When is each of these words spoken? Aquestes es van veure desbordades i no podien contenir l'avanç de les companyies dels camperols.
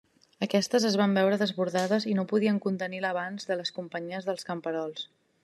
Aquestes 0.43 0.85
es 0.87 0.95
van 1.01 1.13
veure 1.17 1.37
desbordades 1.41 2.07
i 2.13 2.15
no 2.21 2.25
podien 2.33 2.59
contenir 2.65 3.03
l'avanç 3.05 3.47
de 3.51 3.61
les 3.61 3.75
companyies 3.79 4.31
dels 4.31 4.51
camperols. 4.51 5.07